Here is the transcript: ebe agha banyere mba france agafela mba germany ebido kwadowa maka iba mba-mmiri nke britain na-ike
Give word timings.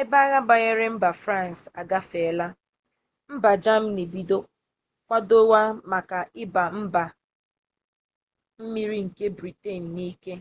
ebe 0.00 0.16
agha 0.24 0.40
banyere 0.48 0.86
mba 0.94 1.10
france 1.22 1.60
agafela 1.80 2.46
mba 3.34 3.50
germany 3.64 4.00
ebido 4.06 4.38
kwadowa 5.06 5.62
maka 5.92 6.18
iba 6.42 6.64
mba-mmiri 6.82 8.98
nke 9.06 9.26
britain 9.38 9.82
na-ike 9.94 10.34